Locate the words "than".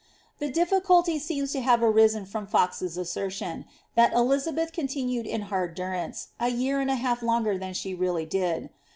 7.59-7.75